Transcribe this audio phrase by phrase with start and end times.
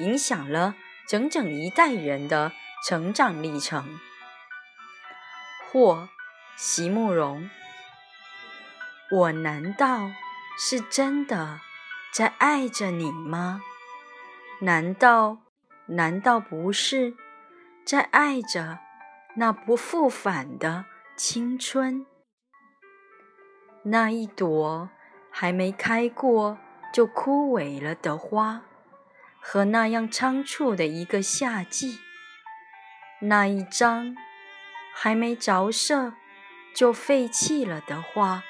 [0.00, 0.74] 影响了
[1.06, 2.52] 整整一代人的
[2.86, 3.98] 成长历程。
[5.70, 6.08] 或
[6.56, 7.48] 席慕容，
[9.10, 10.10] 我难道
[10.58, 11.60] 是真的
[12.12, 13.62] 在爱着你吗？
[14.60, 15.38] 难道
[15.86, 17.14] 难道不是
[17.84, 18.78] 在爱着
[19.36, 20.84] 那不复返的
[21.16, 22.06] 青春？
[23.84, 24.90] 那一朵
[25.30, 26.58] 还没开过
[26.92, 28.62] 就枯萎了的花？
[29.44, 31.98] 和那样仓促的一个夏季，
[33.20, 34.16] 那一张
[34.94, 36.14] 还没着色
[36.72, 38.44] 就废弃了的画，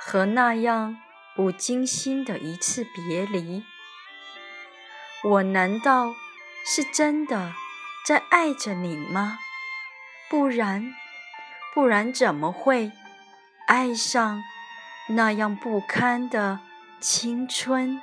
[0.00, 0.98] 和那样
[1.34, 3.64] 不经心的一次别离，
[5.24, 6.14] 我难道
[6.64, 7.52] 是真的
[8.06, 9.40] 在爱着你吗？
[10.30, 10.94] 不然，
[11.74, 12.92] 不然怎么会
[13.66, 14.42] 爱上
[15.08, 16.60] 那样不堪的
[17.00, 18.00] 青春？